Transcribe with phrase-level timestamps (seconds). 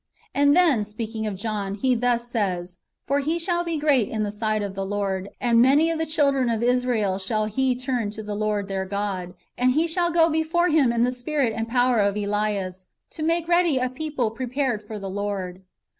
[0.33, 4.23] And then, speak ing of John, he thus says:" For he shall be great in
[4.23, 8.09] the sight of the Lord, and many of the children of Israel shall he turn
[8.17, 9.35] to the Lord their God.
[9.59, 13.47] And he shall go before Him in the spirit and power of Elias, to make
[13.47, 15.61] ready a people prepared for the Lord."